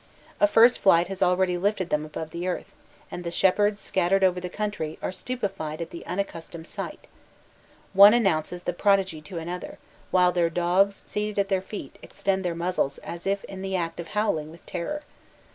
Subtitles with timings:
[0.39, 2.73] A first flight has already lifted them above the earth,
[3.11, 7.05] and the shepherds scattered over the country are stupefied at the unaccustomed sight:
[7.93, 9.77] one announces the prodigy to another,
[10.09, 13.99] while their dogs seated at their feet extend their muzzles as if in the act
[13.99, 15.01] of howling with terror.